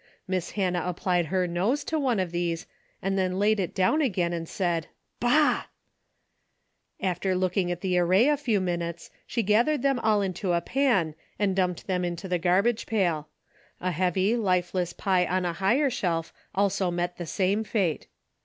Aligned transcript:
Miss 0.27 0.53
Hannah 0.57 0.87
applied 0.87 1.27
her 1.27 1.45
nose 1.45 1.83
to 1.83 1.99
one 1.99 2.19
of 2.19 2.31
these 2.31 2.65
and 3.03 3.19
then 3.19 3.37
laid 3.37 3.59
it 3.59 3.75
down 3.75 4.01
again 4.01 4.33
and 4.33 4.49
said," 4.49 4.87
Bah!" 5.19 5.65
After 6.99 7.35
looking 7.35 7.71
at 7.71 7.81
the 7.81 7.99
array 7.99 8.27
a 8.27 8.35
few 8.35 8.59
minutes, 8.59 9.11
she 9.27 9.43
gathered 9.43 9.83
them 9.83 9.99
all 9.99 10.23
into 10.23 10.53
a 10.53 10.59
pan 10.61 11.13
and 11.37 11.55
dumped 11.55 11.85
them 11.85 12.03
into 12.03 12.27
the 12.27 12.39
garbage 12.39 12.87
pail. 12.87 13.27
A 13.79 13.91
heavy, 13.91 14.35
lifeless 14.35 14.91
pie 14.91 15.27
on 15.27 15.45
a 15.45 15.53
higher 15.53 15.91
shelf 15.91 16.33
also 16.55 16.89
met 16.89 17.17
the 17.17 17.27
same 17.27 17.63
fate. 17.63 18.07